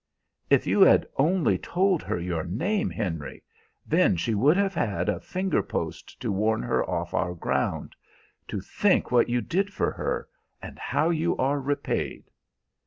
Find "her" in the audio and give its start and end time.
2.01-2.19, 6.63-6.83, 9.91-10.27